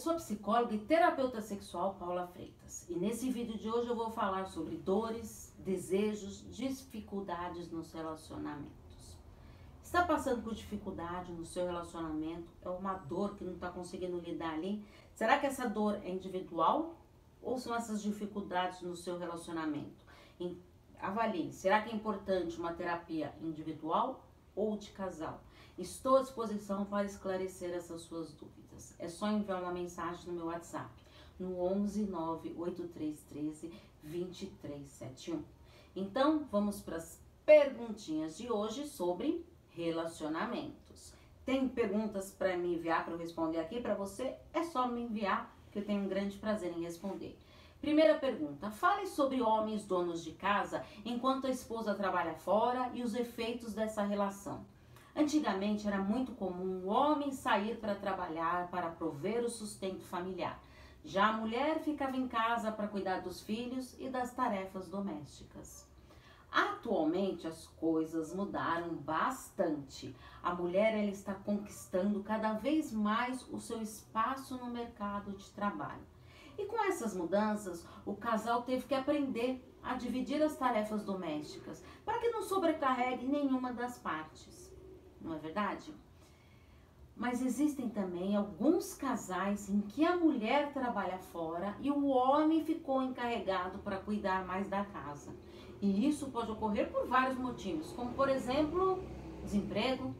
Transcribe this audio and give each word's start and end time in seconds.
sou 0.00 0.12
a 0.12 0.16
psicóloga 0.16 0.74
e 0.74 0.78
terapeuta 0.78 1.42
sexual 1.42 1.94
Paula 1.98 2.26
Freitas 2.28 2.88
e 2.88 2.94
nesse 2.94 3.28
vídeo 3.28 3.58
de 3.58 3.68
hoje 3.68 3.86
eu 3.86 3.94
vou 3.94 4.10
falar 4.10 4.46
sobre 4.46 4.78
dores, 4.78 5.54
desejos, 5.58 6.42
dificuldades 6.56 7.70
nos 7.70 7.92
relacionamentos. 7.92 9.18
Está 9.84 10.02
passando 10.02 10.42
por 10.42 10.54
dificuldade 10.54 11.30
no 11.32 11.44
seu 11.44 11.66
relacionamento? 11.66 12.48
É 12.62 12.70
uma 12.70 12.94
dor 12.94 13.36
que 13.36 13.44
não 13.44 13.52
está 13.52 13.68
conseguindo 13.68 14.18
lidar 14.20 14.54
ali? 14.54 14.82
Será 15.14 15.38
que 15.38 15.46
essa 15.46 15.68
dor 15.68 16.00
é 16.02 16.08
individual 16.08 16.94
ou 17.42 17.58
são 17.58 17.74
essas 17.74 18.00
dificuldades 18.00 18.80
no 18.80 18.96
seu 18.96 19.18
relacionamento? 19.18 20.06
Avalie, 20.98 21.52
será 21.52 21.82
que 21.82 21.90
é 21.90 21.94
importante 21.94 22.58
uma 22.58 22.72
terapia 22.72 23.34
individual 23.42 24.24
ou 24.56 24.78
de 24.78 24.92
casal? 24.92 25.42
Estou 25.80 26.18
à 26.18 26.20
disposição 26.20 26.84
para 26.84 27.06
esclarecer 27.06 27.70
essas 27.70 28.02
suas 28.02 28.30
dúvidas. 28.32 28.94
É 28.98 29.08
só 29.08 29.30
enviar 29.30 29.62
uma 29.62 29.72
mensagem 29.72 30.26
no 30.26 30.34
meu 30.34 30.46
WhatsApp 30.48 30.90
no 31.38 31.58
11 31.58 32.04
98313 32.04 33.72
2371. 34.02 35.42
Então, 35.96 36.46
vamos 36.52 36.82
para 36.82 36.98
as 36.98 37.18
perguntinhas 37.46 38.36
de 38.36 38.52
hoje 38.52 38.86
sobre 38.86 39.42
relacionamentos. 39.70 41.14
Tem 41.46 41.66
perguntas 41.66 42.30
para 42.30 42.58
me 42.58 42.74
enviar 42.74 43.06
para 43.06 43.14
eu 43.14 43.18
responder 43.18 43.58
aqui 43.58 43.80
para 43.80 43.94
você? 43.94 44.36
É 44.52 44.62
só 44.62 44.86
me 44.86 45.00
enviar 45.00 45.50
que 45.72 45.78
eu 45.78 45.84
tenho 45.86 46.02
um 46.02 46.08
grande 46.08 46.36
prazer 46.36 46.76
em 46.76 46.82
responder. 46.82 47.38
Primeira 47.80 48.18
pergunta: 48.18 48.70
fale 48.70 49.06
sobre 49.06 49.40
homens 49.40 49.86
donos 49.86 50.22
de 50.22 50.32
casa 50.32 50.84
enquanto 51.06 51.46
a 51.46 51.50
esposa 51.50 51.94
trabalha 51.94 52.34
fora 52.34 52.90
e 52.92 53.02
os 53.02 53.14
efeitos 53.14 53.72
dessa 53.72 54.02
relação. 54.02 54.62
Antigamente 55.14 55.86
era 55.86 55.98
muito 55.98 56.32
comum 56.32 56.84
o 56.84 56.88
homem 56.88 57.32
sair 57.32 57.78
para 57.78 57.94
trabalhar 57.94 58.68
para 58.70 58.90
prover 58.90 59.44
o 59.44 59.50
sustento 59.50 60.04
familiar. 60.04 60.62
Já 61.04 61.28
a 61.28 61.32
mulher 61.32 61.80
ficava 61.80 62.16
em 62.16 62.28
casa 62.28 62.70
para 62.70 62.88
cuidar 62.88 63.20
dos 63.20 63.40
filhos 63.40 63.96
e 63.98 64.08
das 64.08 64.32
tarefas 64.32 64.88
domésticas. 64.88 65.88
Atualmente 66.52 67.46
as 67.46 67.66
coisas 67.66 68.34
mudaram 68.34 68.94
bastante. 68.96 70.14
A 70.42 70.54
mulher 70.54 70.94
ela 70.94 71.10
está 71.10 71.32
conquistando 71.32 72.22
cada 72.22 72.54
vez 72.54 72.92
mais 72.92 73.46
o 73.50 73.58
seu 73.58 73.80
espaço 73.80 74.56
no 74.58 74.66
mercado 74.66 75.32
de 75.32 75.48
trabalho. 75.50 76.02
E 76.58 76.66
com 76.66 76.84
essas 76.84 77.14
mudanças, 77.14 77.86
o 78.04 78.14
casal 78.14 78.62
teve 78.62 78.84
que 78.84 78.94
aprender 78.94 79.64
a 79.82 79.94
dividir 79.94 80.42
as 80.42 80.56
tarefas 80.56 81.04
domésticas 81.04 81.82
para 82.04 82.18
que 82.18 82.28
não 82.28 82.42
sobrecarregue 82.42 83.26
nenhuma 83.26 83.72
das 83.72 83.98
partes. 83.98 84.69
Não 85.20 85.34
é 85.34 85.38
verdade? 85.38 85.92
Mas 87.16 87.42
existem 87.42 87.88
também 87.88 88.34
alguns 88.34 88.94
casais 88.94 89.68
em 89.68 89.82
que 89.82 90.06
a 90.06 90.16
mulher 90.16 90.72
trabalha 90.72 91.18
fora 91.18 91.76
e 91.80 91.90
o 91.90 92.06
homem 92.06 92.64
ficou 92.64 93.02
encarregado 93.02 93.78
para 93.80 93.98
cuidar 93.98 94.46
mais 94.46 94.66
da 94.68 94.84
casa. 94.86 95.30
E 95.82 96.08
isso 96.08 96.30
pode 96.30 96.50
ocorrer 96.50 96.90
por 96.90 97.06
vários 97.06 97.38
motivos, 97.38 97.92
como 97.92 98.14
por 98.14 98.28
exemplo, 98.28 99.02
desemprego 99.42 100.14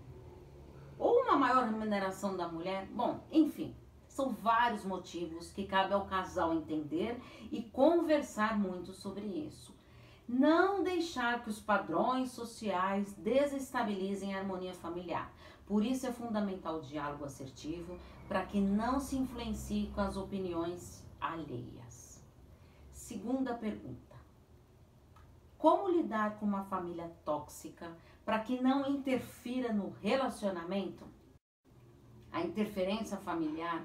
ou 0.98 1.22
uma 1.22 1.36
maior 1.36 1.64
remuneração 1.64 2.36
da 2.36 2.46
mulher. 2.46 2.86
Bom, 2.92 3.20
enfim, 3.32 3.74
são 4.06 4.34
vários 4.34 4.84
motivos 4.84 5.50
que 5.50 5.64
cabe 5.66 5.94
ao 5.94 6.04
casal 6.04 6.52
entender 6.52 7.18
e 7.50 7.62
conversar 7.62 8.58
muito 8.58 8.92
sobre 8.92 9.24
isso. 9.24 9.79
Não 10.32 10.84
deixar 10.84 11.42
que 11.42 11.50
os 11.50 11.58
padrões 11.58 12.30
sociais 12.30 13.12
desestabilizem 13.14 14.32
a 14.32 14.38
harmonia 14.38 14.72
familiar. 14.72 15.28
Por 15.66 15.84
isso 15.84 16.06
é 16.06 16.12
fundamental 16.12 16.76
o 16.76 16.82
diálogo 16.82 17.24
assertivo 17.24 17.98
para 18.28 18.46
que 18.46 18.60
não 18.60 19.00
se 19.00 19.16
influencie 19.16 19.90
com 19.92 20.00
as 20.00 20.16
opiniões 20.16 21.04
alheias. 21.20 22.22
Segunda 22.92 23.54
pergunta: 23.54 24.14
Como 25.58 25.90
lidar 25.90 26.38
com 26.38 26.46
uma 26.46 26.62
família 26.62 27.10
tóxica 27.24 27.90
para 28.24 28.38
que 28.38 28.62
não 28.62 28.88
interfira 28.88 29.72
no 29.72 29.90
relacionamento? 30.00 31.04
A 32.30 32.40
interferência 32.42 33.16
familiar 33.16 33.84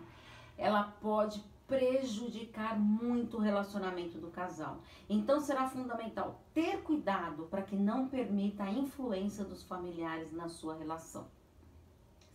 ela 0.55 0.84
pode 1.01 1.44
prejudicar 1.67 2.79
muito 2.79 3.37
o 3.37 3.41
relacionamento 3.41 4.17
do 4.17 4.29
casal. 4.29 4.81
Então 5.09 5.39
será 5.39 5.67
fundamental 5.67 6.41
ter 6.53 6.81
cuidado 6.83 7.43
para 7.45 7.63
que 7.63 7.75
não 7.75 8.07
permita 8.07 8.63
a 8.63 8.71
influência 8.71 9.43
dos 9.43 9.63
familiares 9.63 10.31
na 10.31 10.47
sua 10.47 10.75
relação. 10.75 11.27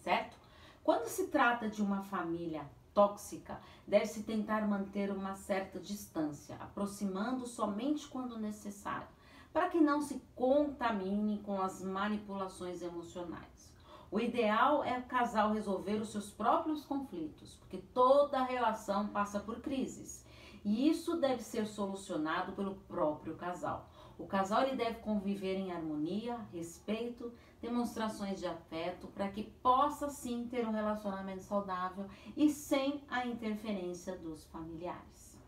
Certo? 0.00 0.36
Quando 0.82 1.06
se 1.06 1.28
trata 1.28 1.68
de 1.68 1.82
uma 1.82 2.02
família 2.02 2.68
tóxica, 2.92 3.60
deve-se 3.86 4.22
tentar 4.22 4.66
manter 4.66 5.10
uma 5.10 5.34
certa 5.34 5.78
distância, 5.78 6.56
aproximando 6.56 7.46
somente 7.46 8.08
quando 8.08 8.38
necessário, 8.38 9.06
para 9.52 9.68
que 9.68 9.80
não 9.80 10.00
se 10.00 10.22
contamine 10.34 11.38
com 11.40 11.60
as 11.60 11.82
manipulações 11.82 12.82
emocionais. 12.82 13.69
O 14.10 14.18
ideal 14.18 14.82
é 14.82 14.98
o 14.98 15.04
casal 15.04 15.52
resolver 15.52 15.94
os 15.94 16.10
seus 16.10 16.30
próprios 16.30 16.84
conflitos, 16.84 17.54
porque 17.60 17.78
toda 17.94 18.42
relação 18.42 19.06
passa 19.08 19.38
por 19.38 19.60
crises. 19.60 20.26
E 20.64 20.88
isso 20.88 21.16
deve 21.16 21.42
ser 21.42 21.64
solucionado 21.66 22.52
pelo 22.52 22.74
próprio 22.74 23.36
casal. 23.36 23.88
O 24.18 24.26
casal 24.26 24.62
ele 24.62 24.76
deve 24.76 24.98
conviver 24.98 25.54
em 25.56 25.72
harmonia, 25.72 26.36
respeito, 26.52 27.32
demonstrações 27.62 28.38
de 28.38 28.46
afeto, 28.46 29.06
para 29.08 29.30
que 29.30 29.44
possa 29.44 30.10
sim 30.10 30.46
ter 30.50 30.66
um 30.66 30.72
relacionamento 30.72 31.42
saudável 31.44 32.06
e 32.36 32.50
sem 32.50 33.02
a 33.08 33.24
interferência 33.26 34.18
dos 34.18 34.44
familiares. 34.46 35.38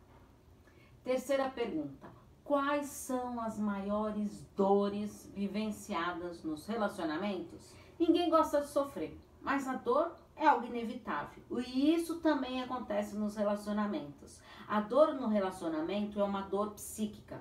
Terceira 1.04 1.50
pergunta: 1.50 2.08
quais 2.44 2.86
são 2.86 3.40
as 3.40 3.58
maiores 3.58 4.46
dores 4.56 5.30
vivenciadas 5.34 6.42
nos 6.42 6.66
relacionamentos? 6.66 7.74
Ninguém 8.02 8.28
gosta 8.28 8.60
de 8.60 8.66
sofrer, 8.66 9.16
mas 9.40 9.68
a 9.68 9.74
dor 9.74 10.16
é 10.34 10.44
algo 10.44 10.66
inevitável. 10.66 11.40
E 11.64 11.94
isso 11.94 12.18
também 12.18 12.60
acontece 12.60 13.14
nos 13.14 13.36
relacionamentos. 13.36 14.40
A 14.66 14.80
dor 14.80 15.14
no 15.14 15.28
relacionamento 15.28 16.18
é 16.18 16.24
uma 16.24 16.40
dor 16.40 16.72
psíquica, 16.72 17.40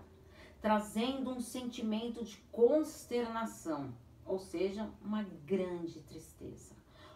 trazendo 0.62 1.32
um 1.32 1.40
sentimento 1.40 2.24
de 2.24 2.38
consternação, 2.52 3.92
ou 4.24 4.38
seja, 4.38 4.88
uma 5.04 5.24
grande 5.48 6.00
tristeza. 6.02 6.76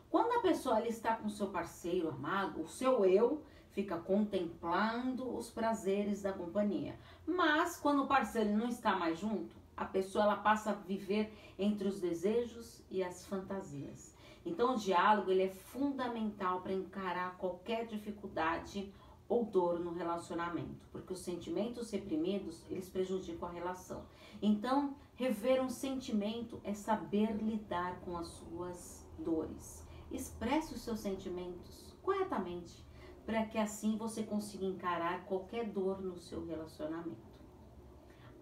Quando 0.10 0.40
a 0.40 0.42
pessoa 0.42 0.78
ali 0.78 0.90
está 0.90 1.16
com 1.16 1.30
seu 1.30 1.50
parceiro 1.50 2.10
amado, 2.10 2.64
o 2.64 2.68
seu 2.68 3.06
eu 3.06 3.44
fica 3.74 3.96
contemplando 3.96 5.38
os 5.38 5.52
prazeres 5.52 6.24
da 6.24 6.34
companhia. 6.34 6.98
Mas 7.28 7.78
quando 7.78 8.06
o 8.06 8.08
parceiro 8.08 8.58
não 8.58 8.70
está 8.70 8.96
mais 8.96 9.20
junto, 9.20 9.56
a 9.76 9.86
pessoa 9.86 10.24
ela 10.24 10.38
passa 10.38 10.72
a 10.72 10.74
viver 10.74 11.34
entre 11.58 11.88
os 11.88 12.00
desejos 12.00 12.82
e 12.90 13.04
as 13.04 13.26
fantasias. 13.26 14.16
Então 14.46 14.76
o 14.76 14.78
diálogo 14.78 15.32
ele 15.32 15.44
é 15.44 15.50
fundamental 15.50 16.62
para 16.62 16.74
encarar 16.74 17.38
qualquer 17.38 17.86
dificuldade 17.88 18.94
ou 19.28 19.44
dor 19.44 19.80
no 19.80 19.92
relacionamento, 19.92 20.88
porque 20.92 21.14
os 21.14 21.20
sentimentos 21.20 21.90
reprimidos, 21.90 22.64
eles 22.70 22.88
prejudicam 22.90 23.50
a 23.50 23.52
relação. 23.52 24.06
Então, 24.42 24.96
rever 25.16 25.64
um 25.64 25.70
sentimento 25.70 26.62
é 26.64 26.74
saber 26.74 27.32
lidar 27.38 28.00
com 28.02 28.18
as 28.18 28.28
suas 28.28 29.04
dores. 29.18 29.84
Expresse 30.12 30.76
os 30.76 30.82
seus 30.82 31.00
sentimentos 31.00 31.96
corretamente, 32.04 32.86
para 33.26 33.44
que 33.48 33.58
assim 33.58 33.98
você 33.98 34.22
consiga 34.22 34.66
encarar 34.66 35.26
qualquer 35.26 35.68
dor 35.68 36.00
no 36.00 36.20
seu 36.20 36.46
relacionamento. 36.46 37.34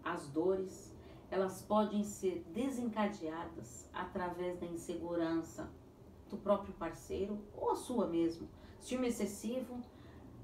As 0.04 0.28
dores 0.28 0.93
elas 1.30 1.62
podem 1.62 2.02
ser 2.02 2.44
desencadeadas 2.52 3.88
através 3.92 4.58
da 4.58 4.66
insegurança 4.66 5.70
do 6.28 6.36
próprio 6.36 6.74
parceiro 6.74 7.38
ou 7.54 7.70
a 7.70 7.76
sua 7.76 8.06
mesmo. 8.06 8.48
Ciúme 8.80 9.08
excessivo, 9.08 9.80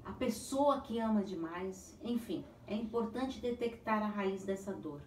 a 0.03 0.11
pessoa 0.11 0.81
que 0.81 0.99
ama 0.99 1.23
demais, 1.23 1.97
enfim, 2.03 2.43
é 2.65 2.75
importante 2.75 3.39
detectar 3.39 4.01
a 4.01 4.07
raiz 4.07 4.43
dessa 4.43 4.73
dor, 4.73 5.01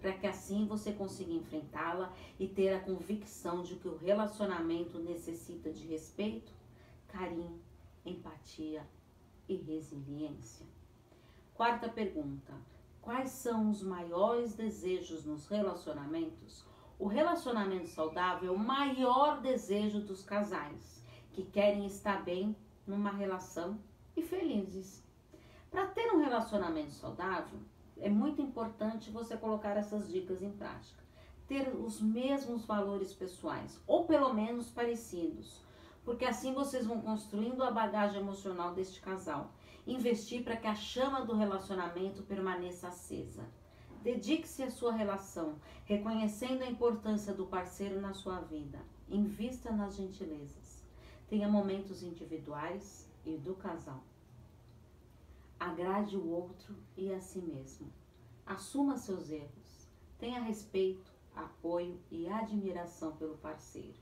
para 0.00 0.12
que 0.12 0.26
assim 0.26 0.66
você 0.66 0.92
consiga 0.92 1.32
enfrentá-la 1.32 2.12
e 2.38 2.46
ter 2.46 2.72
a 2.72 2.80
convicção 2.80 3.62
de 3.62 3.76
que 3.76 3.88
o 3.88 3.96
relacionamento 3.96 4.98
necessita 4.98 5.72
de 5.72 5.86
respeito, 5.86 6.52
carinho, 7.08 7.60
empatia 8.04 8.86
e 9.48 9.56
resiliência. 9.56 10.66
Quarta 11.54 11.88
pergunta: 11.88 12.52
Quais 13.06 13.30
são 13.30 13.70
os 13.70 13.84
maiores 13.84 14.56
desejos 14.56 15.24
nos 15.24 15.46
relacionamentos? 15.46 16.66
O 16.98 17.06
relacionamento 17.06 17.86
saudável 17.86 18.52
é 18.52 18.56
o 18.56 18.58
maior 18.58 19.40
desejo 19.40 20.00
dos 20.00 20.24
casais 20.24 21.04
que 21.32 21.44
querem 21.44 21.86
estar 21.86 22.24
bem 22.24 22.56
numa 22.84 23.12
relação 23.12 23.78
e 24.16 24.22
felizes. 24.22 25.04
Para 25.70 25.86
ter 25.86 26.12
um 26.12 26.18
relacionamento 26.18 26.94
saudável, 26.94 27.60
é 27.96 28.08
muito 28.10 28.42
importante 28.42 29.08
você 29.08 29.36
colocar 29.36 29.76
essas 29.76 30.10
dicas 30.10 30.42
em 30.42 30.50
prática. 30.50 31.00
Ter 31.46 31.68
os 31.76 32.00
mesmos 32.00 32.64
valores 32.64 33.12
pessoais, 33.12 33.80
ou 33.86 34.04
pelo 34.04 34.34
menos 34.34 34.68
parecidos. 34.68 35.64
porque 36.04 36.24
assim 36.24 36.52
vocês 36.52 36.86
vão 36.86 37.00
construindo 37.00 37.62
a 37.62 37.70
bagagem 37.70 38.20
emocional 38.20 38.74
deste 38.74 39.00
casal. 39.00 39.52
Investir 39.86 40.42
para 40.42 40.56
que 40.56 40.66
a 40.66 40.74
chama 40.74 41.24
do 41.24 41.36
relacionamento 41.36 42.24
permaneça 42.24 42.88
acesa. 42.88 43.48
Dedique-se 44.02 44.64
à 44.64 44.70
sua 44.70 44.92
relação, 44.92 45.60
reconhecendo 45.84 46.62
a 46.62 46.70
importância 46.70 47.32
do 47.32 47.46
parceiro 47.46 48.00
na 48.00 48.12
sua 48.12 48.40
vida. 48.40 48.80
Invista 49.08 49.70
nas 49.70 49.94
gentilezas. 49.94 50.82
Tenha 51.28 51.48
momentos 51.48 52.02
individuais 52.02 53.08
e 53.24 53.36
do 53.36 53.54
casal. 53.54 54.02
Agrade 55.58 56.16
o 56.16 56.28
outro 56.30 56.74
e 56.96 57.12
a 57.12 57.20
si 57.20 57.38
mesmo. 57.38 57.92
Assuma 58.44 58.96
seus 58.96 59.30
erros. 59.30 59.86
Tenha 60.18 60.40
respeito, 60.40 61.12
apoio 61.34 62.00
e 62.10 62.28
admiração 62.28 63.14
pelo 63.16 63.36
parceiro. 63.36 63.98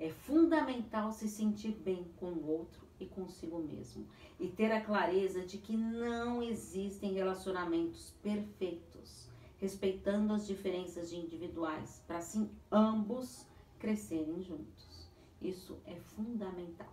É 0.00 0.08
fundamental 0.08 1.12
se 1.12 1.28
sentir 1.28 1.72
bem 1.72 2.10
com 2.16 2.26
o 2.26 2.48
outro 2.48 2.87
e 3.00 3.06
consigo 3.06 3.58
mesmo 3.58 4.06
e 4.38 4.48
ter 4.48 4.70
a 4.72 4.80
clareza 4.80 5.44
de 5.44 5.58
que 5.58 5.76
não 5.76 6.42
existem 6.42 7.12
relacionamentos 7.12 8.14
perfeitos, 8.22 9.28
respeitando 9.58 10.32
as 10.32 10.46
diferenças 10.46 11.10
de 11.10 11.16
individuais, 11.16 12.02
para 12.06 12.18
assim 12.18 12.50
ambos 12.70 13.46
crescerem 13.78 14.42
juntos. 14.42 15.08
Isso 15.40 15.78
é 15.86 15.96
fundamental. 15.96 16.92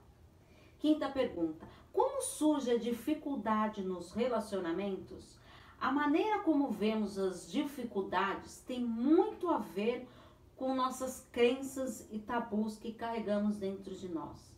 Quinta 0.80 1.10
pergunta: 1.10 1.68
como 1.92 2.22
surge 2.22 2.72
a 2.72 2.78
dificuldade 2.78 3.82
nos 3.82 4.12
relacionamentos? 4.12 5.38
A 5.80 5.92
maneira 5.92 6.40
como 6.40 6.72
vemos 6.72 7.18
as 7.18 7.52
dificuldades 7.52 8.62
tem 8.62 8.84
muito 8.84 9.50
a 9.50 9.58
ver 9.58 10.08
com 10.56 10.74
nossas 10.74 11.28
crenças 11.32 12.08
e 12.12 12.20
tabus 12.20 12.78
que 12.78 12.94
carregamos 12.94 13.58
dentro 13.58 13.94
de 13.94 14.08
nós. 14.08 14.55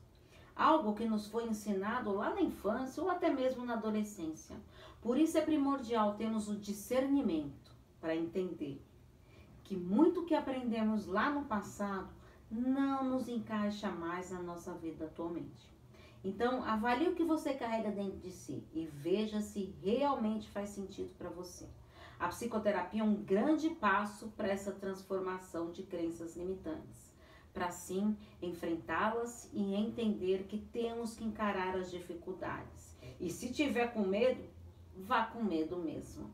Algo 0.57 0.95
que 0.95 1.06
nos 1.06 1.27
foi 1.27 1.45
ensinado 1.45 2.12
lá 2.12 2.33
na 2.33 2.42
infância 2.42 3.04
ou 3.04 3.09
até 3.12 3.30
mesmo 3.30 3.63
na 3.63 3.74
adolescência. 3.74 4.56
Por 5.01 5.18
isso 5.18 5.38
é 5.38 5.42
primordial 5.42 6.15
termos 6.15 6.50
o 6.50 6.56
discernimento 6.56 7.71
para 8.01 8.15
entender 8.15 8.81
que 9.63 9.75
muito 9.75 10.25
que 10.25 10.33
aprendemos 10.33 11.06
lá 11.06 11.30
no 11.30 11.45
passado 11.45 12.09
não 12.50 13.04
nos 13.04 13.27
encaixa 13.27 13.92
mais 13.92 14.31
na 14.31 14.42
nossa 14.42 14.74
vida 14.74 15.06
atualmente. 15.06 15.69
Então, 16.24 16.63
avalie 16.63 17.09
o 17.09 17.15
que 17.15 17.24
você 17.24 17.54
carrega 17.54 17.92
dentro 17.92 18.18
de 18.18 18.31
si 18.31 18.65
e 18.74 18.86
veja 18.86 19.39
se 19.42 19.75
realmente 19.81 20.50
faz 20.50 20.69
sentido 20.69 21.13
para 21.18 21.30
você. 21.30 21.68
A 22.19 22.30
psicoterapia 22.30 23.01
é 23.01 23.04
um 23.04 23.15
grande 23.15 23.69
passo 23.69 24.30
para 24.30 24.48
essa 24.48 24.71
transformação 24.71 25.71
de 25.71 25.83
crenças 25.83 26.36
limitantes, 26.36 27.13
para 27.57 27.71
sim 27.71 28.15
enfrentá-las 28.39 29.50
e 29.51 29.74
entender 29.74 30.44
que 30.44 30.59
temos 30.59 31.15
que 31.15 31.24
encarar 31.24 31.75
as 31.75 31.89
dificuldades. 31.89 32.95
E 33.19 33.31
se 33.31 33.51
tiver 33.51 33.92
com 33.94 34.01
medo, 34.01 34.44
vá 34.95 35.25
com 35.25 35.42
medo 35.42 35.75
mesmo. 35.77 36.31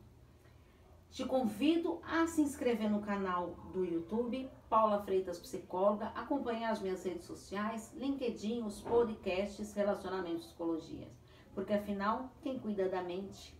Te 1.10 1.24
convido 1.24 2.00
a 2.02 2.26
se 2.26 2.42
inscrever 2.42 2.90
no 2.90 3.00
canal 3.00 3.56
do 3.72 3.86
YouTube, 3.86 4.50
Paula 4.68 5.02
Freitas 5.02 5.38
Psicóloga, 5.38 6.08
acompanhar 6.08 6.72
as 6.72 6.82
minhas 6.82 7.02
redes 7.04 7.24
sociais, 7.24 7.90
LinkedIn, 7.94 8.62
os 8.62 8.82
podcasts 8.82 9.72
Relacionamento 9.72 10.42
e 10.42 10.44
Psicologia. 10.44 11.08
Porque 11.54 11.72
afinal, 11.72 12.30
quem 12.42 12.58
cuida 12.58 12.86
da 12.86 13.02
mente 13.02 13.56